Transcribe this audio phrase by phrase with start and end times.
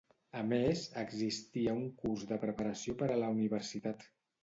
[0.37, 4.13] A més, existia un curs de preparació per a la Universitat.